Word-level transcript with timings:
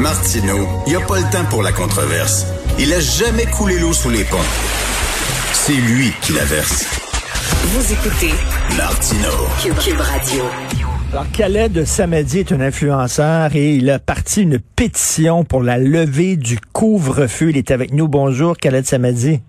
Martineau, 0.00 0.66
il 0.86 0.94
n'y 0.94 0.96
a 0.96 1.06
pas 1.06 1.18
le 1.18 1.30
temps 1.30 1.44
pour 1.50 1.62
la 1.62 1.72
controverse. 1.72 2.46
Il 2.78 2.90
a 2.94 3.00
jamais 3.00 3.44
coulé 3.44 3.78
l'eau 3.78 3.92
sous 3.92 4.08
les 4.08 4.24
ponts. 4.24 4.38
C'est 5.52 5.74
lui 5.74 6.10
qui 6.22 6.32
la 6.32 6.44
verse. 6.46 6.86
Vous 7.66 7.92
écoutez 7.92 8.32
Martineau. 8.78 9.46
Cube 9.60 10.00
Radio. 10.00 10.44
Alors, 11.12 11.30
Khaled 11.32 11.84
Samedi 11.84 12.38
est 12.38 12.52
un 12.52 12.62
influenceur 12.62 13.54
et 13.54 13.74
il 13.74 13.90
a 13.90 13.98
parti 13.98 14.42
une 14.42 14.58
pétition 14.58 15.44
pour 15.44 15.62
la 15.62 15.76
levée 15.76 16.36
du 16.36 16.58
couvre-feu. 16.72 17.50
Il 17.50 17.58
est 17.58 17.70
avec 17.70 17.92
nous. 17.92 18.08
Bonjour, 18.08 18.56
Khaled 18.56 18.86
Samedi. 18.86 19.40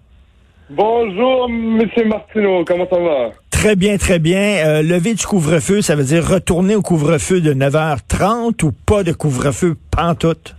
Bonjour, 0.70 1.48
Monsieur 1.48 2.04
Martineau, 2.10 2.66
comment 2.66 2.88
ça 2.90 3.00
va? 3.00 3.41
Très 3.62 3.76
bien, 3.76 3.98
très 3.98 4.18
bien. 4.18 4.66
Euh, 4.66 4.82
lever 4.82 5.14
du 5.14 5.24
couvre-feu, 5.24 5.84
ça 5.84 5.96
veut 5.96 6.04
dire 6.04 6.28
retourner 6.28 6.74
au 6.74 6.82
couvre-feu 6.82 7.42
de 7.42 7.54
9h30 7.54 8.64
ou 8.64 8.72
pas 8.72 9.04
de 9.04 9.12
couvre-feu 9.12 9.76
pantoute? 9.96 10.56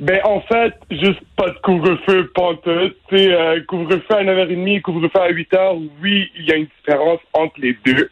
Ben, 0.00 0.20
en 0.24 0.42
fait, 0.42 0.74
juste 0.90 1.22
pas 1.34 1.48
de 1.48 1.58
couvre-feu, 1.62 2.30
pantoute. 2.34 2.94
Sais, 3.08 3.32
euh, 3.32 3.58
couvre-feu 3.66 4.04
à 4.10 4.22
9h30, 4.22 4.82
couvre-feu 4.82 5.18
à 5.18 5.30
8h, 5.30 5.88
oui, 6.02 6.30
il 6.38 6.44
y 6.44 6.52
a 6.52 6.56
une 6.56 6.66
différence 6.78 7.20
entre 7.32 7.54
les 7.56 7.74
deux. 7.86 8.10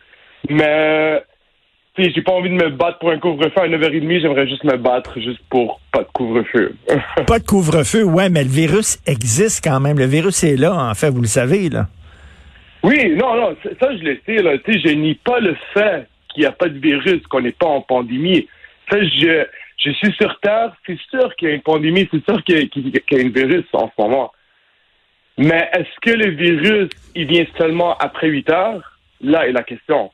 Mais, 0.49 1.23
tu 1.95 2.05
sais, 2.05 2.13
j'ai 2.15 2.23
pas 2.23 2.33
envie 2.33 2.49
de 2.49 2.55
me 2.55 2.71
battre 2.71 2.99
pour 2.99 3.11
un 3.11 3.19
couvre-feu 3.19 3.61
à 3.61 3.69
9h30, 3.69 4.23
j'aimerais 4.23 4.49
juste 4.49 4.65
me 4.65 4.79
battre 4.79 5.21
juste 5.21 5.43
pour 5.51 5.83
pas 5.93 6.01
de 6.01 6.09
couvre-feu. 6.15 6.75
Pas 7.27 7.39
de 7.39 7.45
couvre-feu, 7.45 8.05
ouais, 8.05 8.31
mais 8.31 8.43
le 8.43 8.51
virus 8.51 8.99
existe 9.07 9.63
quand 9.63 9.81
même. 9.81 9.99
Le 9.99 10.07
virus 10.07 10.45
est 10.45 10.57
là, 10.57 10.75
en 10.75 10.95
fait, 10.95 11.11
vous 11.11 11.21
le 11.21 11.27
savez, 11.27 11.69
là. 11.69 11.89
Oui, 12.83 13.11
non, 13.15 13.37
non, 13.37 13.57
ça, 13.81 13.97
je 13.97 14.03
le 14.03 14.21
sais, 14.27 14.43
là. 14.43 14.59
Tu 14.59 14.73
sais, 14.73 14.81
je 14.89 14.95
nie 14.95 15.15
pas 15.15 15.39
le 15.41 15.57
fait 15.73 16.07
qu'il 16.33 16.41
n'y 16.43 16.47
a 16.47 16.53
pas 16.53 16.69
de 16.69 16.79
virus, 16.79 17.23
qu'on 17.29 17.41
n'est 17.41 17.53
pas 17.53 17.67
en 17.67 17.81
pandémie. 17.81 18.49
Ça, 18.91 18.99
je, 19.03 19.45
je 19.79 19.91
suis 19.93 20.13
sur 20.21 20.39
Terre, 20.41 20.75
c'est 20.87 20.99
sûr 21.11 21.35
qu'il 21.37 21.49
y 21.49 21.53
a 21.53 21.55
une 21.55 21.63
pandémie, 21.63 22.09
c'est 22.11 22.25
sûr 22.25 22.43
qu'il 22.45 22.59
y, 22.59 22.63
a- 22.63 22.67
qu'il 22.67 23.19
y 23.19 23.23
a 23.23 23.25
un 23.25 23.29
virus 23.31 23.65
en 23.73 23.89
ce 23.97 24.03
moment. 24.03 24.33
Mais 25.39 25.71
est-ce 25.75 26.01
que 26.03 26.17
le 26.17 26.31
virus, 26.31 26.89
il 27.15 27.27
vient 27.27 27.47
seulement 27.57 27.97
après 27.99 28.29
8 28.29 28.51
heures? 28.51 28.99
Là 29.21 29.47
est 29.47 29.53
la 29.53 29.63
question. 29.63 30.11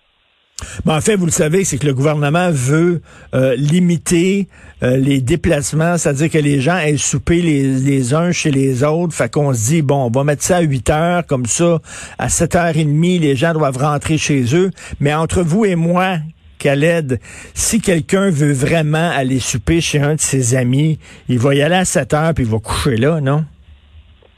Ben, 0.84 0.96
en 0.96 1.00
fait, 1.00 1.16
vous 1.16 1.26
le 1.26 1.32
savez, 1.32 1.64
c'est 1.64 1.78
que 1.78 1.86
le 1.86 1.94
gouvernement 1.94 2.50
veut 2.50 3.00
euh, 3.34 3.54
limiter 3.56 4.48
euh, 4.82 4.96
les 4.96 5.20
déplacements, 5.20 5.96
c'est-à-dire 5.98 6.30
que 6.30 6.38
les 6.38 6.60
gens 6.60 6.78
aient 6.78 6.96
souper 6.96 7.40
les, 7.40 8.14
uns 8.14 8.32
chez 8.32 8.50
les 8.50 8.82
autres. 8.82 9.14
Fait 9.14 9.30
qu'on 9.30 9.52
se 9.54 9.66
dit, 9.66 9.82
bon, 9.82 10.06
on 10.06 10.10
va 10.10 10.24
mettre 10.24 10.42
ça 10.42 10.56
à 10.56 10.60
8 10.60 10.90
heures, 10.90 11.26
comme 11.26 11.46
ça, 11.46 11.80
à 12.18 12.28
7h30, 12.28 13.20
les 13.20 13.36
gens 13.36 13.52
doivent 13.52 13.78
rentrer 13.78 14.18
chez 14.18 14.54
eux. 14.54 14.70
Mais 15.00 15.14
entre 15.14 15.42
vous 15.42 15.64
et 15.64 15.76
moi, 15.76 16.18
Khaled, 16.58 17.20
si 17.54 17.80
quelqu'un 17.80 18.30
veut 18.30 18.52
vraiment 18.52 19.10
aller 19.10 19.38
souper 19.38 19.80
chez 19.80 20.00
un 20.00 20.16
de 20.16 20.20
ses 20.20 20.56
amis, 20.56 20.98
il 21.28 21.38
va 21.38 21.54
y 21.54 21.62
aller 21.62 21.76
à 21.76 21.84
7 21.84 22.14
heures 22.14 22.34
puis 22.34 22.44
il 22.44 22.50
va 22.50 22.58
coucher 22.58 22.96
là, 22.96 23.20
non? 23.20 23.44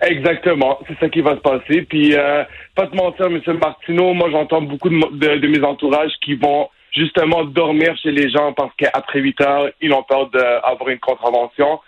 Exactement, 0.02 0.78
c'est 0.88 0.98
ça 0.98 1.08
qui 1.10 1.20
va 1.20 1.32
se 1.32 1.40
passer. 1.40 1.82
Puis, 1.82 2.14
euh, 2.14 2.42
pas 2.74 2.86
te 2.86 2.96
mentir, 2.96 3.26
M. 3.26 3.40
Martineau, 3.60 4.14
moi 4.14 4.30
j'entends 4.30 4.62
beaucoup 4.62 4.88
de, 4.88 5.36
de- 5.36 5.46
mes 5.48 5.62
entourages 5.62 6.12
qui 6.22 6.34
vont 6.34 6.70
justement 6.92 7.44
dormir 7.44 7.94
chez 8.02 8.10
les 8.10 8.30
gens 8.30 8.52
parce 8.54 8.72
qu'après 8.76 9.20
8 9.20 9.40
heures, 9.42 9.68
ils 9.80 9.92
ont 9.92 10.02
peur 10.02 10.30
d'avoir 10.30 10.88
une 10.88 10.98
contravention. 11.00 11.80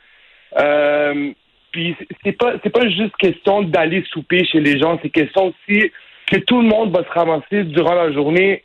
Euh, 0.59 1.33
puis 1.71 1.97
c'est- 2.23 2.33
pas 2.33 2.53
c'est 2.63 2.71
pas 2.71 2.87
juste 2.91 3.17
question 3.17 3.63
d'aller 3.63 4.05
souper 4.11 4.45
chez 4.45 4.61
les 4.61 4.79
gens, 4.79 4.99
c'est 5.03 5.09
question 5.11 5.47
aussi 5.47 5.91
que 6.31 6.37
tout 6.41 6.61
le 6.61 6.69
monde 6.69 6.95
va 6.95 7.05
se 7.05 7.11
ramasser 7.19 7.65
durant 7.65 7.95
la 7.95 8.13
journée 8.13 8.63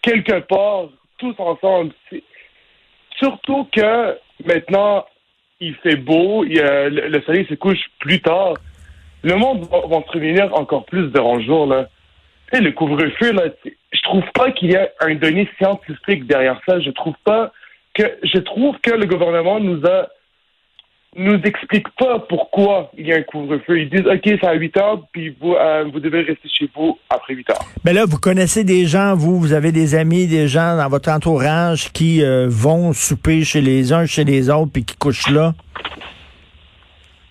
quelque 0.00 0.38
part, 0.40 0.84
tous 1.18 1.34
ensemble. 1.38 1.92
Surtout 3.18 3.68
que 3.70 4.16
maintenant, 4.46 5.04
il 5.60 5.74
fait 5.76 5.96
beau, 5.96 6.42
le 6.44 7.20
soleil 7.26 7.46
se 7.50 7.54
couche 7.54 7.78
plus 7.98 8.20
tard. 8.22 8.54
Le 9.22 9.36
monde 9.36 9.66
va, 9.70 9.80
va 9.86 10.00
se 10.00 10.06
prévenir 10.06 10.54
encore 10.56 10.84
plus 10.86 11.08
durant 11.08 11.36
le 11.36 11.44
jour. 11.44 11.66
Là. 11.66 11.88
Sais, 12.52 12.60
le 12.60 12.72
couvre-feu, 12.72 13.32
là, 13.32 13.44
je 13.64 14.02
trouve 14.02 14.24
pas 14.34 14.50
qu'il 14.50 14.72
y 14.72 14.76
a 14.76 14.88
un 15.00 15.14
donné 15.14 15.48
scientifique 15.58 16.26
derrière 16.26 16.60
ça. 16.66 16.80
Je 16.80 16.90
trouve 16.90 17.14
pas 17.24 17.52
que 17.94 18.04
je 18.22 18.38
trouve 18.38 18.76
que 18.82 18.92
le 18.92 19.06
gouvernement 19.06 19.60
nous 19.60 19.84
a 19.86 20.08
nous 21.16 21.40
explique 21.42 21.88
pas 21.98 22.20
pourquoi 22.28 22.90
il 22.96 23.08
y 23.08 23.12
a 23.12 23.16
un 23.16 23.22
couvre-feu. 23.22 23.80
Ils 23.80 23.90
disent 23.90 24.06
OK, 24.06 24.20
c'est 24.24 24.46
à 24.46 24.54
8 24.54 24.76
heures, 24.76 25.02
puis 25.12 25.34
vous, 25.40 25.54
euh, 25.54 25.84
vous 25.92 25.98
devez 25.98 26.20
rester 26.20 26.48
chez 26.48 26.70
vous 26.74 26.98
après 27.08 27.34
8 27.34 27.50
heures. 27.50 27.64
Mais 27.84 27.92
là, 27.92 28.04
vous 28.06 28.18
connaissez 28.18 28.62
des 28.62 28.86
gens, 28.86 29.16
vous, 29.16 29.40
vous 29.40 29.52
avez 29.52 29.72
des 29.72 29.96
amis, 29.96 30.28
des 30.28 30.46
gens 30.46 30.76
dans 30.76 30.88
votre 30.88 31.10
entourage 31.10 31.92
qui 31.92 32.22
euh, 32.22 32.46
vont 32.48 32.92
souper 32.92 33.42
chez 33.42 33.60
les 33.60 33.92
uns, 33.92 34.06
chez 34.06 34.24
les 34.24 34.50
autres, 34.50 34.70
puis 34.72 34.84
qui 34.84 34.96
couchent 34.96 35.30
là. 35.30 35.52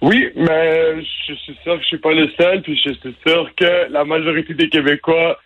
Oui, 0.01 0.29
mais 0.35 1.01
je 1.27 1.33
suis 1.33 1.57
sûr 1.63 1.75
que 1.75 1.81
je 1.81 1.87
suis 1.87 1.97
pas 1.97 2.13
le 2.13 2.29
seul, 2.39 2.61
puis 2.61 2.75
je 2.83 2.93
suis 2.93 3.15
sûr 3.27 3.49
que 3.55 3.91
la 3.91 4.05
majorité 4.05 4.53
des 4.53 4.69
Québécois, 4.69 5.37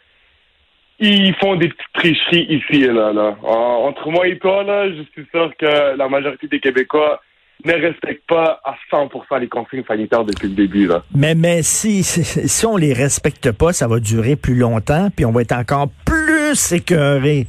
ils 0.99 1.33
font 1.35 1.55
des 1.55 1.69
petites 1.69 1.93
tricheries 1.93 2.45
ici 2.49 2.83
et 2.83 2.93
là. 2.93 3.11
là. 3.11 3.35
En- 3.43 3.87
entre 3.87 4.09
moi 4.09 4.27
et 4.27 4.37
toi, 4.37 4.63
là, 4.63 4.89
je 4.89 5.01
suis 5.13 5.27
sûr 5.31 5.51
que 5.57 5.97
la 5.97 6.07
majorité 6.07 6.47
des 6.47 6.59
Québécois 6.59 7.19
ne 7.65 7.73
respectent 7.73 8.27
pas 8.27 8.59
à 8.63 8.75
100% 8.91 9.39
les 9.39 9.47
consignes 9.47 9.83
sanitaires 9.87 10.23
depuis 10.25 10.49
le 10.49 10.55
début. 10.55 10.85
Là. 10.87 11.03
Mais, 11.15 11.33
mais 11.33 11.63
si, 11.63 12.03
si, 12.03 12.23
si 12.47 12.65
on 12.65 12.77
les 12.77 12.93
respecte 12.93 13.51
pas, 13.51 13.73
ça 13.73 13.87
va 13.87 13.99
durer 13.99 14.35
plus 14.35 14.55
longtemps, 14.55 15.09
puis 15.15 15.25
on 15.25 15.31
va 15.31 15.41
être 15.41 15.53
encore 15.53 15.87
plus 16.05 16.71
écœuré. 16.73 17.47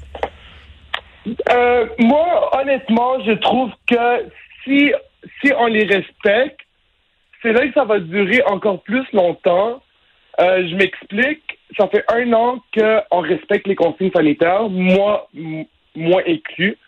Euh, 1.50 1.86
moi, 1.98 2.50
honnêtement, 2.60 3.22
je 3.26 3.32
trouve 3.32 3.70
que 3.88 4.26
si, 4.64 4.92
si 5.42 5.52
on 5.58 5.66
les 5.66 5.84
respecte, 5.84 6.60
c'est 7.44 7.52
là 7.52 7.66
que 7.66 7.74
ça 7.74 7.84
va 7.84 8.00
durer 8.00 8.42
encore 8.46 8.82
plus 8.82 9.04
longtemps. 9.12 9.82
Euh, 10.40 10.66
je 10.66 10.74
m'explique. 10.74 11.58
Ça 11.78 11.88
fait 11.88 12.04
un 12.12 12.32
an 12.32 12.58
qu'on 12.76 13.20
respecte 13.20 13.66
les 13.66 13.74
consignes 13.74 14.10
sanitaires, 14.12 14.68
moi, 14.68 15.28
moi 15.94 16.22
inclus. 16.26 16.78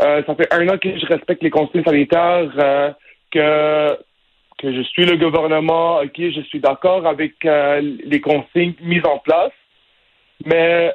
Euh, 0.00 0.22
ça 0.24 0.34
fait 0.34 0.52
un 0.52 0.68
an 0.68 0.78
que 0.78 0.96
je 0.96 1.06
respecte 1.06 1.42
les 1.42 1.50
consignes 1.50 1.84
sanitaires, 1.84 2.50
euh, 2.58 2.90
que, 3.30 3.98
que 4.58 4.72
je 4.72 4.82
suis 4.82 5.04
le 5.04 5.16
gouvernement, 5.16 5.98
ok, 6.00 6.14
je 6.16 6.40
suis 6.42 6.60
d'accord 6.60 7.06
avec 7.06 7.34
les 7.44 8.20
consignes 8.20 8.74
mises 8.80 9.06
en 9.06 9.18
place. 9.18 9.52
Mais, 10.44 10.92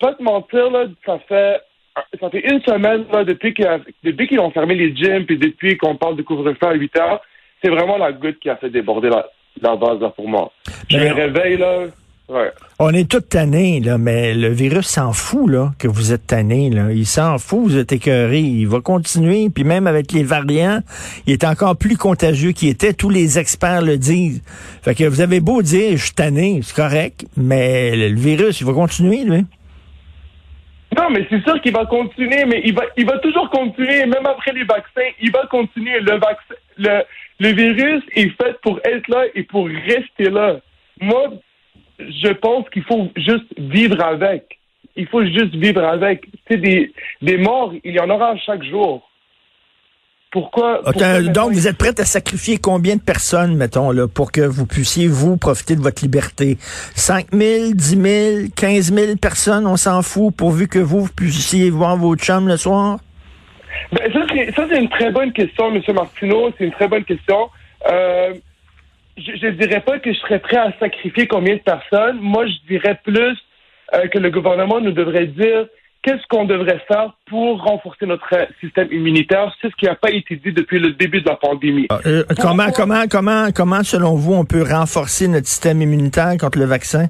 pas 0.00 0.14
te 0.14 0.22
mentir, 0.22 0.70
là, 0.70 0.86
ça 1.04 1.18
fait 1.28 1.60
ça 2.20 2.28
fait 2.28 2.40
une 2.40 2.60
semaine 2.62 3.06
là, 3.10 3.24
depuis 3.24 3.54
qu'ils 3.54 3.80
depuis 4.04 4.38
ont 4.38 4.50
fermé 4.50 4.74
les 4.74 4.94
gyms 4.94 5.24
puis 5.24 5.38
depuis 5.38 5.78
qu'on 5.78 5.96
parle 5.96 6.16
de 6.16 6.22
couvre-feu 6.22 6.66
à 6.66 6.74
8 6.74 6.98
heures, 6.98 7.22
c'est 7.62 7.70
vraiment 7.70 7.98
la 7.98 8.12
goutte 8.12 8.38
qui 8.40 8.50
a 8.50 8.56
fait 8.56 8.70
déborder 8.70 9.08
la, 9.08 9.26
la 9.60 9.76
base 9.76 10.00
là, 10.00 10.10
pour 10.10 10.28
moi. 10.28 10.52
Je 10.88 10.98
me 10.98 11.12
réveille 11.12 11.56
là. 11.56 11.84
Ouais. 12.28 12.50
On 12.80 12.90
est 12.90 13.08
tous 13.08 13.20
tannés, 13.20 13.78
là, 13.78 13.98
mais 13.98 14.34
le 14.34 14.48
virus 14.48 14.86
s'en 14.86 15.12
fout, 15.12 15.48
là, 15.48 15.70
que 15.78 15.86
vous 15.86 16.12
êtes 16.12 16.26
tannés, 16.26 16.70
là. 16.70 16.90
Il 16.90 17.06
s'en 17.06 17.38
fout, 17.38 17.60
vous 17.60 17.78
êtes 17.78 17.92
écœurés. 17.92 18.40
Il 18.40 18.66
va 18.66 18.80
continuer, 18.80 19.48
puis 19.48 19.62
même 19.62 19.86
avec 19.86 20.10
les 20.10 20.24
variants, 20.24 20.80
il 21.26 21.34
est 21.34 21.44
encore 21.44 21.76
plus 21.76 21.96
contagieux 21.96 22.50
qu'il 22.50 22.68
était. 22.68 22.94
Tous 22.94 23.10
les 23.10 23.38
experts 23.38 23.82
le 23.82 23.96
disent. 23.96 24.42
Fait 24.82 24.96
que 24.96 25.04
vous 25.04 25.20
avez 25.20 25.38
beau 25.38 25.62
dire, 25.62 25.92
je 25.92 26.04
suis 26.06 26.14
tanné, 26.14 26.58
c'est 26.64 26.74
correct, 26.74 27.26
mais 27.36 27.94
le, 27.94 28.08
le 28.08 28.20
virus, 28.20 28.60
il 28.60 28.66
va 28.66 28.72
continuer, 28.72 29.22
lui. 29.22 29.44
Non, 30.98 31.10
mais 31.10 31.26
c'est 31.30 31.42
sûr 31.44 31.60
qu'il 31.60 31.74
va 31.74 31.84
continuer, 31.84 32.44
mais 32.44 32.60
il 32.64 32.74
va, 32.74 32.82
il 32.96 33.06
va 33.06 33.18
toujours 33.18 33.50
continuer, 33.50 34.04
même 34.04 34.26
après 34.26 34.52
les 34.52 34.64
vaccins, 34.64 35.10
il 35.20 35.30
va 35.30 35.46
continuer. 35.46 36.00
Le 36.00 36.18
vaccin, 36.18 36.54
le, 36.78 37.02
le 37.38 37.52
virus 37.52 38.02
est 38.14 38.30
fait 38.30 38.58
pour 38.62 38.78
être 38.84 39.08
là 39.08 39.24
et 39.34 39.42
pour 39.42 39.66
rester 39.66 40.30
là. 40.30 40.56
Moi, 41.00 41.34
je 41.98 42.32
pense 42.32 42.68
qu'il 42.70 42.84
faut 42.84 43.08
juste 43.16 43.46
vivre 43.58 44.00
avec. 44.02 44.58
Il 44.96 45.06
faut 45.06 45.24
juste 45.24 45.54
vivre 45.54 45.84
avec. 45.84 46.26
C'est 46.48 46.56
des, 46.56 46.92
des 47.20 47.36
morts, 47.36 47.72
il 47.84 47.94
y 47.94 48.00
en 48.00 48.08
aura 48.08 48.36
chaque 48.38 48.64
jour. 48.64 49.08
Pourquoi? 50.32 50.82
Donc, 51.32 51.52
vous 51.52 51.68
êtes 51.68 51.78
prêts 51.78 51.98
à 51.98 52.04
sacrifier 52.04 52.58
combien 52.58 52.96
de 52.96 53.00
personnes, 53.00 53.56
mettons, 53.56 53.90
là, 53.90 54.08
pour 54.08 54.32
que 54.32 54.40
vous 54.40 54.66
puissiez, 54.66 55.06
vous, 55.06 55.36
profiter 55.36 55.76
de 55.76 55.80
votre 55.80 56.02
liberté? 56.02 56.58
5 56.94 57.28
000, 57.32 57.72
10 57.72 57.88
000, 58.42 58.48
15 58.54 58.92
000 58.92 59.16
personnes, 59.16 59.66
on 59.66 59.76
s'en 59.76 60.02
fout, 60.02 60.34
pourvu 60.34 60.68
que 60.68 60.78
vous, 60.78 61.04
vous 61.04 61.12
puissiez 61.12 61.70
voir 61.70 61.96
vos 61.96 62.16
chums 62.16 62.48
le 62.48 62.56
soir? 62.56 62.98
Ben, 63.92 64.12
ça, 64.12 64.66
c'est, 64.68 64.78
une 64.78 64.88
très 64.88 65.10
bonne 65.10 65.32
question, 65.32 65.74
M. 65.74 65.82
Martineau. 65.94 66.52
C'est 66.56 66.64
une 66.64 66.72
très 66.72 66.88
bonne 66.88 67.04
question. 67.04 67.50
Euh, 67.90 68.34
je 69.16 69.46
ne 69.46 69.52
dirais 69.52 69.80
pas 69.80 69.98
que 69.98 70.12
je 70.12 70.18
serais 70.18 70.38
prêt 70.38 70.56
à 70.56 70.72
sacrifier 70.78 71.26
combien 71.26 71.54
de 71.54 71.60
personnes. 71.60 72.18
Moi, 72.20 72.46
je 72.46 72.68
dirais 72.68 72.98
plus 73.02 73.36
euh, 73.94 74.08
que 74.08 74.18
le 74.18 74.30
gouvernement 74.30 74.80
nous 74.80 74.92
devrait 74.92 75.26
dire 75.26 75.66
qu'est-ce 76.02 76.26
qu'on 76.28 76.44
devrait 76.44 76.82
faire 76.86 77.12
pour 77.26 77.62
renforcer 77.62 78.06
notre 78.06 78.28
système 78.60 78.88
immunitaire. 78.92 79.52
C'est 79.60 79.70
ce 79.70 79.76
qui 79.76 79.86
n'a 79.86 79.94
pas 79.94 80.10
été 80.10 80.36
dit 80.36 80.52
depuis 80.52 80.78
le 80.78 80.92
début 80.92 81.20
de 81.20 81.28
la 81.28 81.36
pandémie. 81.36 81.86
Ah, 81.90 81.98
euh, 82.06 82.24
comment, 82.40 82.70
comment, 82.70 83.04
comment, 83.10 83.48
comment, 83.52 83.82
selon 83.82 84.14
vous, 84.14 84.34
on 84.34 84.44
peut 84.44 84.62
renforcer 84.62 85.28
notre 85.28 85.46
système 85.46 85.82
immunitaire 85.82 86.36
contre 86.38 86.58
le 86.58 86.66
vaccin? 86.66 87.06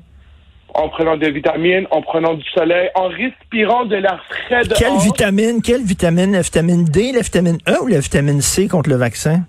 En 0.79 0.91
prenant 0.91 1.17
des 1.17 1.31
vitamines, 1.31 1.87
en 1.91 2.03
prenant 2.03 2.35
du 2.35 2.45
soleil, 2.51 2.91
en 2.95 3.09
respirant 3.09 3.87
de 3.87 3.97
l'air 3.97 4.23
frais 4.29 4.63
de 4.63 4.75
Quelle 4.75 4.99
vitamine, 4.99 5.63
quelle 5.63 5.83
vitamine? 5.83 6.33
La 6.33 6.43
vitamine 6.43 6.85
D, 6.85 7.13
la 7.13 7.23
vitamine 7.23 7.57
E 7.67 7.83
ou 7.83 7.87
la 7.87 8.01
vitamine 8.01 8.43
C 8.43 8.69
contre 8.69 8.91
le 8.91 8.97
vaccin? 8.97 9.45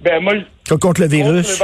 Ben, 0.00 0.20
moi, 0.20 0.34
contre 0.80 1.00
le 1.00 1.06
virus? 1.06 1.62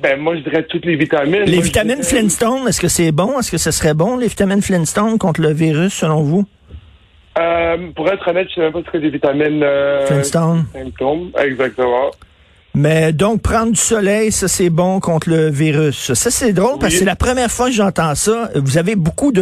Ben, 0.00 0.20
moi, 0.20 0.36
je 0.36 0.42
dirais 0.42 0.64
toutes 0.68 0.84
les 0.84 0.94
vitamines. 0.94 1.42
Les 1.46 1.60
vitamines 1.60 2.04
Flintstone, 2.04 2.68
est-ce 2.68 2.80
que 2.80 2.86
c'est 2.86 3.10
bon? 3.10 3.40
Est-ce 3.40 3.50
que 3.50 3.58
ce 3.58 3.72
serait 3.72 3.94
bon, 3.94 4.16
les 4.16 4.28
vitamines 4.28 4.62
Flintstone 4.62 5.18
contre 5.18 5.40
le 5.40 5.52
virus, 5.52 5.94
selon 5.94 6.22
vous? 6.22 6.44
Euh, 7.40 7.76
pour 7.96 8.08
être 8.08 8.28
honnête, 8.28 8.46
je 8.50 8.54
sais 8.54 8.60
même 8.60 8.72
pas 8.72 8.82
ce 8.86 8.90
que 8.92 8.98
des 8.98 9.10
vitamines... 9.10 9.64
Euh, 9.64 10.06
Flintstone. 10.06 10.64
Flintstone, 10.70 11.30
exactement. 11.42 12.12
Mais 12.74 13.12
donc, 13.12 13.42
prendre 13.42 13.72
du 13.72 13.80
soleil, 13.80 14.30
ça, 14.30 14.46
c'est 14.46 14.70
bon 14.70 15.00
contre 15.00 15.30
le 15.30 15.50
virus. 15.50 16.12
Ça, 16.12 16.30
c'est 16.30 16.52
drôle 16.52 16.78
parce 16.78 16.92
que 16.92 16.98
c'est 17.00 17.04
la 17.04 17.16
première 17.16 17.50
fois 17.50 17.66
que 17.66 17.72
j'entends 17.72 18.14
ça. 18.14 18.50
Vous 18.54 18.78
avez 18.78 18.94
beaucoup 18.94 19.32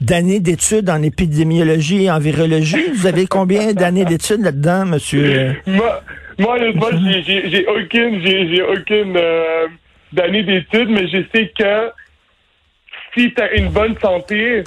d'années 0.00 0.40
d'études 0.40 0.88
en 0.90 1.02
épidémiologie 1.02 2.04
et 2.04 2.10
en 2.10 2.18
virologie. 2.18 2.90
Vous 2.94 3.06
avez 3.06 3.26
combien 3.26 3.72
d'années 3.74 4.04
d'études 4.04 4.42
là-dedans, 4.42 4.86
monsieur? 4.86 5.56
Moi, 5.66 6.02
moi 6.38 6.56
honnêtement, 6.56 6.88
j'ai 6.92 7.66
aucune, 7.66 8.24
j'ai 8.24 8.62
aucune 8.62 9.16
euh, 9.16 9.66
d'année 10.12 10.44
d'études, 10.44 10.88
mais 10.90 11.08
je 11.08 11.24
sais 11.34 11.52
que 11.58 11.90
si 13.16 13.32
tu 13.32 13.42
as 13.42 13.54
une 13.54 13.70
bonne 13.70 13.96
santé, 14.00 14.62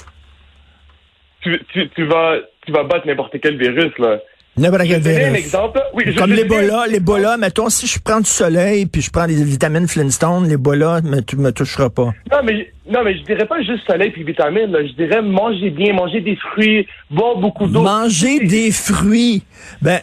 tu, 1.40 1.60
tu, 1.72 1.88
tu 1.90 2.04
vas 2.04 2.38
tu 2.68 2.72
vas 2.72 2.84
battre 2.84 3.06
n'importe 3.06 3.40
quel 3.40 3.56
virus, 3.56 3.96
là. 3.98 4.18
N'importe 4.58 4.82
quel 4.88 5.00
virus. 5.00 5.24
Un 5.24 5.34
exemple. 5.34 5.80
Oui, 5.94 6.14
Comme 6.14 6.32
l'Ebola, 6.32 6.86
l'Ebola, 6.88 7.36
mettons, 7.36 7.68
si 7.68 7.86
je 7.86 7.98
prends 8.00 8.18
du 8.18 8.28
soleil 8.28 8.86
puis 8.86 9.02
je 9.02 9.10
prends 9.10 9.26
des 9.26 9.42
vitamines 9.42 9.86
Flintstone, 9.86 10.48
l'Ebola 10.48 11.00
ne 11.00 11.10
me, 11.10 11.22
me 11.36 11.50
touchera 11.52 11.90
pas. 11.90 12.12
Non, 12.32 12.38
mais, 12.44 12.70
non, 12.90 13.04
mais 13.04 13.16
je 13.16 13.22
dirais 13.22 13.46
pas 13.46 13.60
juste 13.62 13.86
soleil 13.86 14.10
puis 14.10 14.24
vitamines. 14.24 14.72
Là. 14.72 14.80
Je 14.84 14.92
dirais 14.92 15.22
manger 15.22 15.70
bien, 15.70 15.92
manger 15.92 16.20
des 16.20 16.36
fruits, 16.36 16.86
boire 17.10 17.36
beaucoup 17.36 17.66
d'eau. 17.66 17.82
Manger 17.82 18.40
des 18.40 18.72
fruits. 18.72 19.42
Ben, 19.80 20.00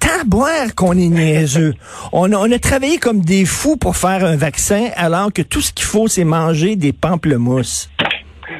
tant 0.00 0.24
boire 0.26 0.74
qu'on 0.74 0.92
est 0.92 1.08
niaiseux. 1.08 1.74
on, 2.12 2.32
a, 2.32 2.36
on 2.36 2.50
a 2.50 2.58
travaillé 2.58 2.98
comme 2.98 3.20
des 3.20 3.44
fous 3.44 3.76
pour 3.76 3.96
faire 3.96 4.24
un 4.24 4.36
vaccin 4.36 4.88
alors 4.96 5.32
que 5.32 5.42
tout 5.42 5.60
ce 5.60 5.72
qu'il 5.72 5.86
faut, 5.86 6.08
c'est 6.08 6.24
manger 6.24 6.76
des 6.76 6.92
pamplemousses. 6.92 7.88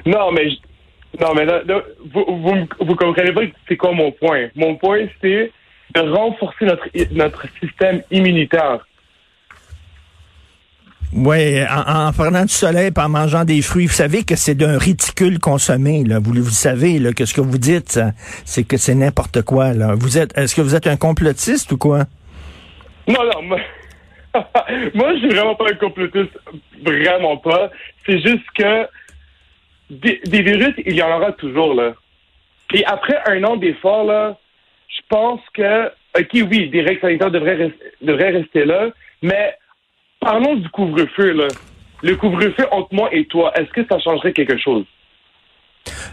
Non, 0.04 0.30
mais 0.32 0.48
non, 1.20 1.34
mais 1.34 1.44
là, 1.44 1.62
vous, 2.12 2.24
vous, 2.26 2.68
vous, 2.80 2.96
comprenez 2.96 3.32
pas 3.32 3.42
c'est 3.68 3.76
quoi 3.76 3.92
mon 3.92 4.12
point. 4.12 4.48
Mon 4.54 4.76
point, 4.76 5.06
c'est 5.20 5.52
de 5.94 6.00
renforcer 6.00 6.64
notre, 6.64 6.88
notre 7.12 7.46
système 7.60 8.02
immunitaire. 8.10 8.86
Oui, 11.12 11.62
en, 11.64 12.12
prenant 12.12 12.42
du 12.42 12.52
soleil 12.52 12.90
et 12.94 13.00
en 13.00 13.08
mangeant 13.08 13.44
des 13.44 13.62
fruits. 13.62 13.86
Vous 13.86 13.92
savez 13.92 14.24
que 14.24 14.36
c'est 14.36 14.54
d'un 14.54 14.76
ridicule 14.76 15.38
consommé, 15.38 16.04
là. 16.04 16.18
Vous, 16.18 16.34
vous 16.34 16.50
savez, 16.50 16.98
là, 16.98 17.12
que 17.12 17.24
ce 17.24 17.32
que 17.32 17.40
vous 17.40 17.58
dites, 17.58 17.98
c'est 18.44 18.64
que 18.64 18.76
c'est 18.76 18.94
n'importe 18.94 19.42
quoi, 19.42 19.72
là. 19.72 19.94
Vous 19.94 20.18
êtes, 20.18 20.36
est-ce 20.36 20.54
que 20.54 20.60
vous 20.60 20.74
êtes 20.74 20.86
un 20.86 20.96
complotiste 20.96 21.72
ou 21.72 21.78
quoi? 21.78 22.04
Non, 23.08 23.24
non, 23.32 23.42
moi, 23.42 23.58
moi 24.94 25.14
je 25.14 25.20
suis 25.20 25.28
vraiment 25.28 25.54
pas 25.54 25.70
un 25.70 25.76
complotiste. 25.76 26.38
Vraiment 26.84 27.36
pas. 27.36 27.70
C'est 28.04 28.20
juste 28.20 28.44
que 28.56 28.86
des, 29.90 30.20
virus, 30.42 30.74
il 30.84 30.94
y 30.94 31.02
en 31.02 31.16
aura 31.16 31.32
toujours, 31.32 31.74
là. 31.74 31.94
Et 32.74 32.84
après 32.84 33.18
un 33.26 33.42
an 33.44 33.56
d'effort, 33.56 34.04
là, 34.04 34.36
je 34.88 35.00
pense 35.08 35.40
que, 35.54 35.86
OK, 36.18 36.30
oui, 36.32 36.68
des 36.70 36.82
règles 36.82 37.00
sanitaires 37.00 37.30
devraient, 37.30 37.72
devraient 38.02 38.30
rester 38.30 38.64
là, 38.64 38.88
mais 39.22 39.54
parlons 40.20 40.56
du 40.56 40.68
couvre-feu, 40.70 41.32
là. 41.32 41.48
Le 42.02 42.16
couvre-feu 42.16 42.66
entre 42.70 42.94
moi 42.94 43.08
et 43.12 43.24
toi, 43.26 43.52
est-ce 43.56 43.70
que 43.70 43.86
ça 43.88 43.98
changerait 43.98 44.32
quelque 44.32 44.58
chose? 44.58 44.84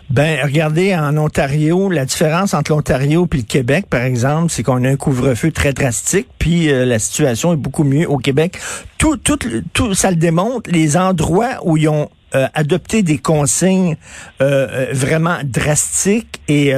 Ben, 0.10 0.40
regardez, 0.44 0.96
en 0.96 1.18
Ontario, 1.18 1.90
la 1.90 2.06
différence 2.06 2.54
entre 2.54 2.72
l'Ontario 2.72 3.28
et 3.32 3.38
le 3.38 3.44
Québec, 3.44 3.86
par 3.90 4.04
exemple, 4.04 4.52
c'est 4.52 4.62
qu'on 4.62 4.84
a 4.84 4.90
un 4.90 4.96
couvre-feu 4.96 5.52
très 5.52 5.74
drastique, 5.74 6.28
puis 6.38 6.72
euh, 6.72 6.86
la 6.86 7.00
situation 7.00 7.54
est 7.54 7.58
beaucoup 7.58 7.84
mieux 7.84 8.08
au 8.08 8.18
Québec. 8.18 8.60
Tout, 8.98 9.18
tout, 9.18 9.40
tout, 9.74 9.94
ça 9.96 10.12
le 10.12 10.18
démontre, 10.18 10.70
les 10.72 10.98
endroits 10.98 11.58
où 11.64 11.78
ils 11.78 11.90
ont 11.90 12.10
euh, 12.36 12.48
adopté 12.54 13.04
des 13.04 13.20
consignes 13.20 13.96
euh, 14.42 14.68
euh, 14.70 14.86
vraiment 14.92 15.38
drastiques 15.44 16.42
et 16.48 16.74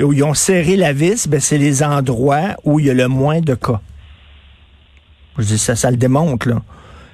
où 0.00 0.12
ils 0.12 0.22
ont 0.22 0.34
serré 0.34 0.76
la 0.76 0.92
vis, 0.92 1.26
ben, 1.26 1.40
c'est 1.40 1.58
les 1.58 1.82
endroits 1.82 2.56
où 2.64 2.80
il 2.80 2.86
y 2.86 2.90
a 2.90 2.94
le 2.94 3.08
moins 3.08 3.40
de 3.40 3.54
cas. 3.54 3.80
Je 5.38 5.44
dis 5.44 5.58
ça, 5.58 5.74
ça 5.76 5.90
le 5.90 5.96
démontre, 5.96 6.48
là. 6.48 6.62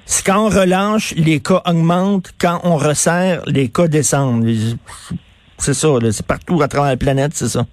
C'est 0.05 0.25
quand 0.25 0.45
on 0.45 0.49
relâche, 0.49 1.13
les 1.17 1.41
cas 1.41 1.61
augmentent. 1.65 2.33
Quand 2.39 2.61
on 2.63 2.77
resserre, 2.77 3.41
les 3.45 3.69
cas 3.69 3.87
descendent. 3.87 4.47
C'est 5.57 5.73
ça, 5.73 5.89
c'est 6.11 6.25
partout 6.25 6.61
à 6.61 6.67
travers 6.67 6.91
la 6.91 6.97
planète, 6.97 7.31
c'est 7.33 7.49
ça. 7.49 7.65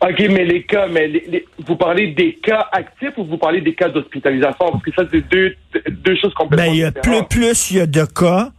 OK, 0.00 0.18
mais 0.30 0.44
les 0.44 0.62
cas, 0.64 0.86
mais 0.88 1.10
vous 1.66 1.76
parlez 1.76 2.08
des 2.08 2.34
cas 2.34 2.66
actifs 2.72 3.16
ou 3.18 3.24
vous 3.24 3.36
parlez 3.36 3.60
des 3.60 3.74
cas 3.74 3.88
d'hospitalisation? 3.88 4.70
Parce 4.70 4.82
que 4.82 4.92
ça, 4.92 5.04
c'est 5.12 5.20
deux, 5.28 5.54
deux 5.90 6.16
choses 6.16 6.34
complètement 6.34 6.66
ben, 6.66 6.72
il 6.72 6.80
y 6.80 6.84
a 6.84 6.92
Plus, 6.92 7.22
plus 7.28 7.70
il 7.70 7.76
y 7.76 7.80
a 7.80 7.86
de 7.86 8.04
cas, 8.04 8.50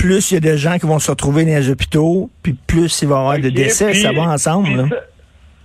plus 0.00 0.30
il 0.30 0.34
y 0.34 0.36
a 0.38 0.40
des 0.40 0.56
gens 0.56 0.78
qui 0.78 0.86
vont 0.86 0.98
se 0.98 1.10
retrouver 1.10 1.44
dans 1.44 1.50
les 1.50 1.70
hôpitaux, 1.70 2.30
puis 2.42 2.54
plus 2.66 3.02
il 3.02 3.08
va 3.08 3.16
y 3.16 3.18
avoir 3.18 3.38
de 3.38 3.50
décès, 3.50 3.92
ça 3.92 4.12
va 4.12 4.22
ensemble. 4.22 4.88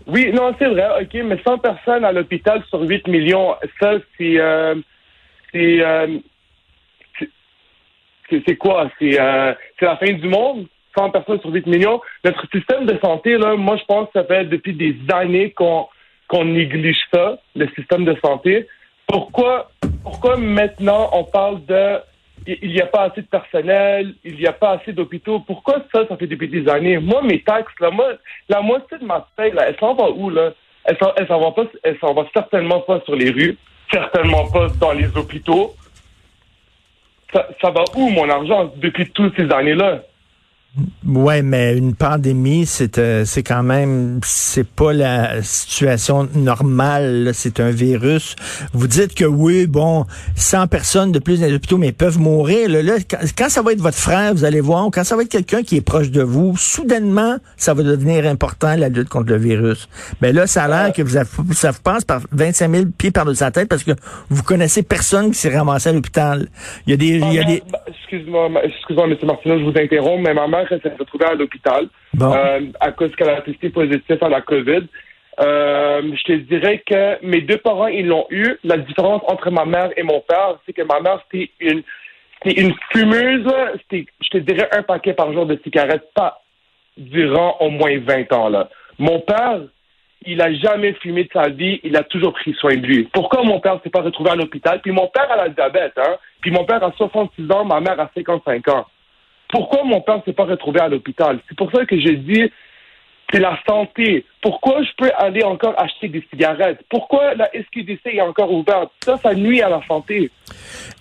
oui, 0.08 0.32
non, 0.34 0.54
c'est 0.60 0.68
vrai, 0.68 0.88
OK, 1.02 1.14
mais 1.24 1.40
100 1.42 1.60
personnes 1.60 2.04
à 2.04 2.12
l'hôpital 2.12 2.62
sur 2.70 2.82
8 2.82 3.08
millions, 3.08 3.56
ça, 3.80 3.94
c'est... 4.18 4.40
Euh, 4.40 4.76
euh, 5.56 6.20
c'est 8.30 8.56
quoi? 8.58 8.90
Euh, 9.02 9.54
c'est 9.80 9.86
la 9.86 9.98
fin 9.98 10.12
du 10.12 10.28
monde? 10.28 10.68
100 10.98 11.12
personnes 11.12 11.40
sur 11.40 11.52
8 11.52 11.68
millions. 11.68 12.02
Notre 12.24 12.46
système 12.54 12.86
de 12.86 12.98
santé, 13.00 13.38
là, 13.38 13.56
moi, 13.56 13.78
je 13.78 13.86
pense 13.86 14.08
que 14.08 14.20
ça 14.20 14.26
fait 14.26 14.46
depuis 14.46 14.74
des 14.74 14.96
années 15.14 15.52
qu'on 15.52 15.88
qu'on 16.28 16.44
néglige 16.44 16.98
ça, 17.14 17.38
le 17.56 17.68
système 17.76 18.04
de 18.04 18.18
santé. 18.26 18.68
Pourquoi, 19.06 19.70
pourquoi 20.02 20.38
maintenant 20.38 21.12
on 21.14 21.24
parle 21.24 21.64
de 21.66 22.00
il 22.48 22.70
n'y 22.70 22.82
a 22.82 22.86
pas 22.86 23.04
assez 23.04 23.22
de 23.22 23.28
personnel, 23.28 24.14
il 24.24 24.36
n'y 24.36 24.46
a 24.46 24.54
pas 24.54 24.72
assez 24.72 24.94
d'hôpitaux. 24.94 25.40
Pourquoi 25.40 25.84
ça, 25.94 26.08
ça 26.08 26.18
fait 26.18 26.28
depuis 26.28 26.48
des 26.48 26.68
années? 26.70 26.98
Moi, 27.00 27.22
mes 27.24 27.42
taxes, 27.42 27.74
la 27.80 28.62
moitié 28.62 28.98
de 29.00 29.06
ma 29.06 29.28
paie, 29.36 29.52
là, 29.52 29.68
elle 29.68 29.78
s'en 29.80 29.96
va 29.96 30.10
où, 30.12 30.30
là? 30.30 30.54
Elle 30.86 30.98
s'en, 30.98 31.12
s'en 31.28 31.40
va 31.40 31.52
pas, 31.52 31.66
elle 31.84 31.98
s'en 32.00 32.14
va 32.14 32.26
certainement 32.34 32.82
pas 32.82 33.02
sur 33.06 33.16
les 33.16 33.32
rues, 33.32 33.58
certainement 33.92 34.46
pas 34.52 34.68
dans 34.80 34.92
les 34.92 35.18
hôpitaux. 35.18 35.74
Ça 37.34 37.72
va 37.72 37.84
où, 37.96 38.10
mon 38.10 38.30
argent, 38.30 38.72
depuis 38.76 39.10
toutes 39.10 39.36
ces 39.36 39.52
années-là? 39.52 40.04
Ouais, 41.06 41.42
mais 41.42 41.78
une 41.78 41.96
pandémie, 41.96 42.66
c'est 42.66 42.98
euh, 42.98 43.24
c'est 43.24 43.44
quand 43.44 43.64
même 43.64 44.20
c'est 44.24 44.68
pas 44.68 44.92
la 44.92 45.42
situation 45.42 46.28
normale. 46.36 47.32
C'est 47.34 47.62
un 47.62 47.70
virus. 47.70 48.36
Vous 48.74 48.88
dites 48.88 49.16
que 49.16 49.24
oui, 49.24 49.68
bon, 49.68 50.06
100 50.36 50.68
personnes 50.68 51.14
de 51.14 51.20
plus 51.20 51.40
dans 51.40 51.48
les 51.48 51.54
hôpitaux, 51.54 51.78
mais 51.78 51.94
peuvent 51.94 52.20
mourir. 52.20 52.68
Là, 52.70 52.96
quand, 53.38 53.50
ça 53.50 53.62
va 53.62 53.72
être 53.72 53.80
votre 53.80 53.98
frère, 53.98 54.34
vous 54.34 54.44
allez 54.44 54.60
voir, 54.60 54.90
quand 54.92 55.06
ça 55.06 55.16
va 55.16 55.22
être 55.22 55.30
quelqu'un 55.30 55.64
qui 55.64 55.78
est 55.78 55.86
proche 55.86 56.12
de 56.12 56.22
vous, 56.22 56.58
soudainement, 56.58 57.38
ça 57.56 57.74
va 57.74 57.84
devenir 57.84 58.26
important 58.26 58.76
la 58.76 58.90
lutte 58.90 59.08
contre 59.08 59.30
le 59.30 59.38
virus. 59.38 59.88
Mais 60.22 60.34
là, 60.34 60.46
ça 60.46 60.66
a 60.66 60.68
l'air 60.68 60.94
que 60.94 61.02
vous 61.02 61.16
avez, 61.16 61.30
ça 61.52 61.72
vous 61.72 61.82
passe 61.82 62.04
par 62.04 62.20
25 62.34 62.70
000 62.70 62.86
pieds 62.98 63.12
par-dessus 63.12 63.36
sa 63.36 63.52
tête 63.52 63.70
parce 63.70 63.84
que 63.84 63.92
vous 64.30 64.44
connaissez 64.44 64.84
personne 64.84 65.32
qui 65.32 65.38
s'est 65.38 65.56
ramassé 65.56 65.90
à 65.90 65.94
l'hôpital. 65.94 66.48
Il 66.88 66.92
y 66.92 66.94
a 66.94 66.98
des, 66.98 67.08
il 67.08 67.34
y 67.34 67.40
a 67.40 67.44
des... 67.44 67.64
Excuse-moi, 67.88 68.50
excuse-moi, 68.64 69.06
M. 69.06 69.16
Martineau, 69.24 69.60
je 69.60 69.64
vous 69.64 69.78
interromps, 69.78 70.24
mais 70.26 70.34
ma 70.34 70.48
mère 70.70 70.82
s'est 70.82 70.96
retrouvée 70.98 71.26
à 71.26 71.34
l'hôpital 71.34 71.88
euh, 72.22 72.62
à 72.80 72.92
cause 72.92 73.16
qu'elle 73.16 73.30
a 73.30 73.42
testé 73.42 73.70
positif 73.70 74.22
à 74.22 74.30
la 74.30 74.42
COVID. 74.42 74.88
Euh, 75.40 76.02
je 76.16 76.24
te 76.24 76.32
dirais 76.34 76.82
que 76.86 77.26
mes 77.26 77.42
deux 77.42 77.58
parents, 77.58 77.88
ils 77.88 78.08
l'ont 78.08 78.26
eu. 78.30 78.58
La 78.64 78.78
différence 78.78 79.22
entre 79.28 79.52
ma 79.52 79.66
mère 79.66 79.90
et 79.98 80.04
mon 80.04 80.22
père, 80.22 80.58
c'est 80.66 80.74
que 80.74 80.84
ma 80.84 81.00
mère, 81.02 81.22
c'était 81.32 81.52
une, 81.60 81.84
une 82.46 82.74
fumeuse. 82.92 83.48
C'était, 83.82 84.06
je 84.22 84.30
te 84.30 84.38
dirais, 84.38 84.70
un 84.72 84.84
paquet 84.84 85.14
par 85.14 85.32
jour 85.34 85.46
de 85.46 85.60
cigarettes, 85.64 86.10
pas 86.14 86.42
durant 86.98 87.58
au 87.60 87.70
moins 87.70 87.98
20 88.00 88.32
ans. 88.34 88.50
Là. 88.50 88.70
Mon 88.98 89.20
père, 89.20 89.60
il 90.26 90.42
a 90.42 90.54
jamais 90.54 90.94
fumé 90.94 91.26
de 91.26 91.30
sa 91.32 91.50
vie, 91.50 91.80
il 91.84 91.96
a 91.98 92.04
toujours 92.04 92.34
pris 92.34 92.54
soin 92.54 92.76
de 92.76 92.86
lui. 92.86 93.04
Pourquoi 93.14 93.44
mon 93.44 93.60
père 93.60 93.80
s'est 93.84 93.90
pas 93.90 94.02
retrouvé 94.02 94.32
à 94.32 94.36
l'hôpital? 94.36 94.82
Puis 94.82 94.92
mon 94.92 95.08
père 95.08 95.32
a 95.32 95.36
la 95.36 95.50
diabète, 95.50 95.94
hein? 95.98 96.16
Puis 96.42 96.52
mon 96.52 96.66
père 96.66 96.84
a 96.84 96.92
66 96.94 97.52
ans, 97.52 97.66
ma 97.66 97.80
mère 97.80 98.00
a 98.00 98.10
55 98.16 98.68
ans. 98.70 98.86
Pourquoi 99.56 99.86
mon 99.86 100.02
père 100.02 100.18
ne 100.18 100.22
s'est 100.24 100.34
pas 100.34 100.44
retrouvé 100.44 100.82
à 100.82 100.90
l'hôpital? 100.90 101.40
C'est 101.48 101.58
pour 101.58 101.72
ça 101.72 101.86
que 101.86 101.98
je 101.98 102.10
dis, 102.10 102.44
c'est 103.32 103.40
la 103.40 103.58
santé. 103.68 104.26
Pourquoi 104.42 104.84
je 104.84 104.90
peux 104.98 105.10
aller 105.18 105.44
encore 105.44 105.74
acheter 105.80 106.10
des 106.10 106.22
cigarettes? 106.30 106.82
Pourquoi 106.90 107.36
la 107.36 107.50
SQDC 107.54 108.02
est 108.06 108.22
encore 108.22 108.52
ouverte? 108.52 108.92
Ça, 109.02 109.18
ça 109.24 109.34
nuit 109.34 109.62
à 109.62 109.70
la 109.70 109.82
santé. 109.88 110.30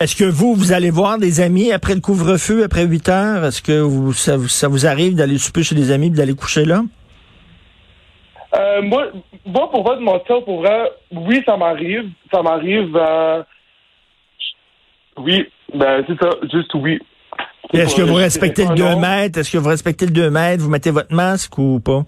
Est-ce 0.01 0.15
que 0.15 0.25
vous, 0.25 0.55
vous 0.55 0.73
allez 0.73 0.91
voir 0.91 1.19
des 1.19 1.41
amis 1.41 1.73
après 1.73 1.95
le 1.95 2.01
couvre-feu, 2.01 2.63
après 2.63 2.85
8 2.87 3.09
heures? 3.09 3.45
Est-ce 3.45 3.61
que 3.61 3.81
vous, 3.81 4.13
ça, 4.13 4.37
vous- 4.37 4.47
ça 4.47 4.69
vous 4.69 4.87
arrive 4.87 5.17
d'aller 5.17 5.39
souper 5.39 5.65
chez 5.65 5.75
des 5.75 5.91
amis 5.91 6.07
et 6.07 6.11
d'aller 6.11 6.35
coucher 6.37 6.65
là? 6.65 6.83
Euh, 8.57 8.83
moi, 8.83 9.09
moi, 9.45 9.69
pour 9.69 9.83
te 9.85 9.99
mentir, 10.01 10.45
pour 10.45 10.61
vrai, 10.61 10.93
oui, 11.11 11.43
ça 11.45 11.57
m'arrive. 11.57 12.09
Ça 12.33 12.41
m'arrive. 12.41 12.97
euh, 12.97 13.43
Oui, 15.17 15.45
ben 15.75 16.05
c'est 16.07 16.19
ça, 16.23 16.31
juste 16.53 16.73
oui. 16.75 17.01
Est-ce 17.73 17.97
que 17.97 18.03
vous 18.03 18.15
respectez 18.15 18.65
le 18.67 18.75
dirais 18.75 18.91
2 18.91 18.95
pas 18.95 19.01
non. 19.01 19.01
mètres? 19.01 19.39
Est-ce 19.41 19.51
que 19.53 19.59
vous 19.59 19.69
respectez 19.69 20.07
le 20.07 20.13
2 20.13 20.31
mètres? 20.31 20.63
Vous 20.63 20.71
mettez 20.71 20.91
votre 20.91 21.13
masque 21.15 21.59
ou 21.59 21.81
pas? 21.81 22.03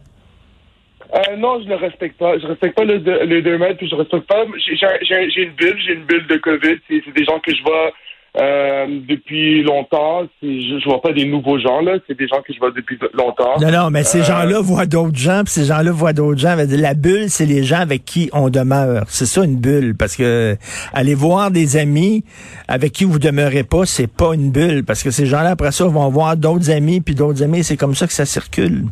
Euh, 1.14 1.36
non, 1.38 1.60
je 1.62 1.68
le 1.68 1.76
respecte 1.76 2.18
pas. 2.18 2.38
Je 2.38 2.46
respecte 2.46 2.76
pas 2.76 2.84
le, 2.84 2.98
deux- 2.98 3.24
le 3.24 3.40
2 3.42 3.58
mètres, 3.58 3.78
puis 3.78 3.88
je 3.88 3.94
respecte 3.94 4.26
pas. 4.26 4.44
J'ai 4.66 5.42
une 5.42 5.52
bulle, 5.52 5.78
j'ai 5.84 5.94
une 5.94 6.04
bulle 6.04 6.26
de 6.26 6.36
COVID. 6.36 6.76
C'est 6.88 7.12
des 7.14 7.24
gens 7.24 7.38
que 7.40 7.54
je 7.54 7.62
vois 7.62 7.92
euh, 8.38 8.86
depuis 9.08 9.62
longtemps. 9.62 10.26
Je, 10.42 10.78
je 10.78 10.84
vois 10.84 11.00
pas 11.00 11.12
des 11.12 11.24
nouveaux 11.24 11.58
gens, 11.58 11.80
là. 11.80 11.94
C'est 12.06 12.16
des 12.18 12.28
gens 12.28 12.42
que 12.46 12.52
je 12.52 12.58
vois 12.58 12.70
depuis 12.70 12.98
longtemps. 13.14 13.58
Non, 13.60 13.70
non, 13.70 13.90
mais 13.90 14.02
ces 14.04 14.20
Euh, 14.20 14.24
gens-là 14.24 14.60
voient 14.60 14.86
d'autres 14.86 15.16
gens, 15.18 15.42
puis 15.44 15.52
ces 15.52 15.64
gens-là 15.64 15.90
voient 15.90 16.12
d'autres 16.12 16.38
gens. 16.38 16.54
La 16.56 16.94
bulle, 16.94 17.28
c'est 17.28 17.46
les 17.46 17.62
gens 17.62 17.80
avec 17.80 18.04
qui 18.04 18.28
on 18.32 18.48
demeure. 18.50 19.04
C'est 19.08 19.26
ça 19.26 19.44
une 19.44 19.56
bulle, 19.56 19.94
parce 19.96 20.16
que 20.16 20.56
aller 20.92 21.14
voir 21.14 21.50
des 21.50 21.76
amis 21.76 22.24
avec 22.68 22.92
qui 22.92 23.04
vous 23.04 23.18
demeurez 23.18 23.64
pas, 23.64 23.86
c'est 23.86 24.12
pas 24.12 24.34
une 24.34 24.50
bulle, 24.50 24.84
parce 24.84 25.02
que 25.02 25.10
ces 25.10 25.26
gens-là 25.26 25.50
après 25.50 25.72
ça 25.72 25.86
vont 25.86 26.08
voir 26.10 26.36
d'autres 26.36 26.70
amis, 26.70 27.00
puis 27.00 27.14
d'autres 27.14 27.42
amis. 27.42 27.64
C'est 27.64 27.76
comme 27.76 27.94
ça 27.94 28.06
que 28.06 28.12
ça 28.12 28.26
circule. 28.26 28.82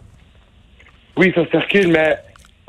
Oui, 1.17 1.33
ça 1.35 1.43
circule, 1.51 1.89
mais 1.93 2.17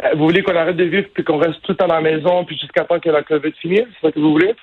euh, 0.03 0.09
vous 0.17 0.25
voulez 0.25 0.43
qu'on 0.43 0.55
arrête 0.55 0.75
de 0.75 0.83
vivre 0.83 1.07
puis 1.13 1.23
qu'on 1.23 1.37
reste 1.37 1.61
tout 1.63 1.75
à 1.79 1.87
la 1.87 2.01
maison 2.01 2.43
puis 2.45 2.57
jusqu'à 2.59 2.83
temps 2.83 2.99
que 2.99 3.09
la 3.09 3.23
COVID 3.23 3.53
finisse? 3.61 3.85
C'est 4.01 4.07
ça 4.07 4.11
que 4.11 4.19
vous 4.19 4.31
voulez? 4.31 4.53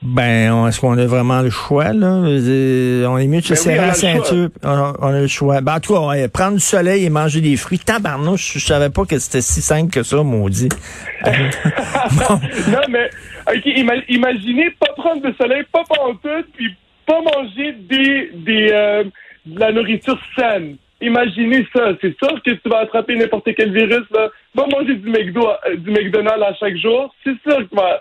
Ben, 0.00 0.66
est-ce 0.68 0.80
qu'on 0.80 0.96
a 0.96 1.06
vraiment 1.06 1.42
le 1.42 1.50
choix, 1.50 1.92
là? 1.92 2.22
Euh, 2.24 3.04
On 3.06 3.18
est 3.18 3.26
mieux 3.26 3.40
de 3.40 3.44
se 3.46 3.54
Ben 3.54 3.56
serrer 3.56 3.86
la 3.88 3.94
ceinture. 3.94 4.48
On 4.62 4.68
a, 4.68 4.92
on 5.00 5.06
a 5.08 5.20
le 5.22 5.26
choix. 5.26 5.60
Ben, 5.60 5.74
en 5.74 5.80
tout 5.80 5.92
cas, 5.94 6.00
ouais, 6.06 6.28
prendre 6.28 6.54
du 6.54 6.60
soleil 6.60 7.04
et 7.04 7.10
manger 7.10 7.40
des 7.40 7.56
fruits. 7.56 7.80
Tabarnouche, 7.80 8.52
je 8.58 8.64
savais 8.64 8.90
pas 8.90 9.04
que 9.06 9.18
c'était 9.18 9.40
si 9.40 9.60
simple 9.60 9.90
que 9.90 10.04
ça, 10.04 10.22
maudit. 10.22 10.68
Bon. 11.24 12.40
non, 12.70 12.80
mais 12.88 13.10
ok, 13.48 13.66
ima- 13.66 14.04
imaginez 14.08 14.70
pas 14.78 14.92
prendre 14.96 15.20
de 15.20 15.34
soleil, 15.36 15.64
pas 15.72 15.82
tout, 16.22 16.44
puis 16.56 16.74
pas 17.04 17.20
manger 17.20 17.72
des, 17.90 18.30
des 18.36 18.68
euh, 18.72 19.04
de 19.46 19.58
la 19.58 19.72
nourriture 19.72 20.18
saine. 20.38 20.76
Imaginez 21.00 21.66
ça. 21.74 21.90
C'est 22.00 22.16
sûr 22.18 22.40
que 22.44 22.52
tu 22.52 22.68
vas 22.68 22.78
attraper 22.80 23.16
n'importe 23.16 23.48
quel 23.56 23.72
virus. 23.72 24.04
Là. 24.14 24.28
Va 24.54 24.64
manger 24.72 24.94
du, 24.94 25.10
McDo, 25.10 25.40
euh, 25.48 25.76
du 25.76 25.90
McDonald's 25.90 26.42
à 26.42 26.54
chaque 26.54 26.76
jour. 26.76 27.12
C'est 27.24 27.36
sûr 27.48 27.68
que 27.68 27.74
va- 27.74 28.00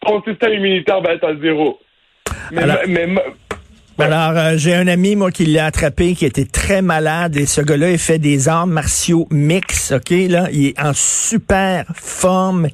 ton 0.00 0.22
système 0.22 0.52
immunitaire 0.54 1.00
va 1.00 1.12
être 1.14 1.24
à 1.24 1.34
zéro. 1.36 1.78
Mais, 2.50 2.62
Alors- 2.62 2.76
mais- 2.86 3.06
mais- 3.06 3.24
Alors, 4.00 4.32
euh, 4.34 4.54
j'ai 4.56 4.74
un 4.74 4.86
ami, 4.86 5.14
moi, 5.14 5.30
qui 5.30 5.44
l'a 5.44 5.66
attrapé, 5.66 6.14
qui 6.14 6.24
était 6.24 6.46
très 6.46 6.80
malade, 6.80 7.36
et 7.36 7.44
ce 7.44 7.60
gars-là, 7.60 7.90
il 7.90 7.98
fait 7.98 8.18
des 8.18 8.48
arts 8.48 8.66
martiaux 8.66 9.28
mix, 9.30 9.92
OK, 9.92 10.10
là, 10.10 10.48
il 10.52 10.68
est 10.68 10.80
en 10.80 10.92
super 10.94 11.84
forme, 11.94 12.68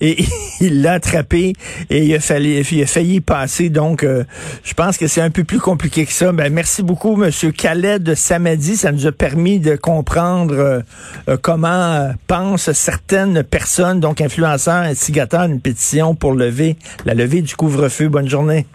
et 0.00 0.24
il 0.60 0.80
l'a 0.80 0.94
attrapé, 0.94 1.52
et 1.90 2.04
il 2.04 2.14
a, 2.14 2.20
fallu, 2.20 2.62
il 2.70 2.82
a 2.82 2.86
failli 2.86 3.20
passer, 3.20 3.68
donc, 3.68 4.04
euh, 4.04 4.24
je 4.64 4.72
pense 4.72 4.96
que 4.96 5.06
c'est 5.06 5.20
un 5.20 5.28
peu 5.30 5.44
plus 5.44 5.60
compliqué 5.60 6.06
que 6.06 6.12
ça. 6.12 6.32
Ben, 6.32 6.50
merci 6.50 6.82
beaucoup, 6.82 7.14
Monsieur 7.14 7.52
Khaled 7.52 8.14
Samadi, 8.14 8.76
ça 8.76 8.90
nous 8.90 9.06
a 9.06 9.12
permis 9.12 9.60
de 9.60 9.76
comprendre 9.76 10.82
euh, 11.28 11.36
comment 11.42 12.10
pensent 12.26 12.72
certaines 12.72 13.42
personnes, 13.42 14.00
donc 14.00 14.22
influenceurs, 14.22 14.84
instigateurs, 14.84 15.44
une 15.44 15.60
pétition 15.60 16.14
pour 16.14 16.32
lever, 16.32 16.76
la 17.04 17.12
levée 17.12 17.42
du 17.42 17.54
couvre-feu. 17.54 18.08
Bonne 18.08 18.28
journée. 18.28 18.66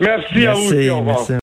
Merci, 0.00 0.46
à 0.46 0.54
vous. 0.54 0.60
aussi, 0.60 0.90
merci. 1.04 1.32